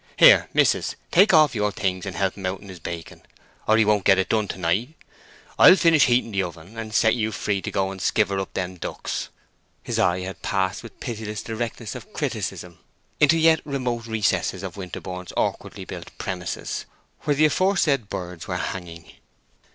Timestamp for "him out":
2.35-2.59